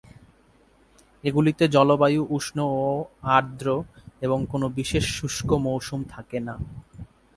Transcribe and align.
এগুলিতে 1.23 1.63
জলবায়ু 1.67 2.21
উষ্ণ 2.29 2.57
ও 2.83 2.85
আর্দ্র 3.35 3.67
এবং 4.21 4.39
কোন 4.45 4.63
বিশেষ 4.77 5.05
শুষ্ক 5.17 5.49
মৌসুম 5.65 5.99
থাকে 6.13 6.37
না। 6.47 6.55